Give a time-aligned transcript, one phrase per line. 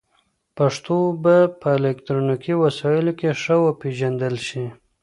[0.57, 4.65] پښتو به په الکترونیکي وسایلو کې ښه وپېژندل شي.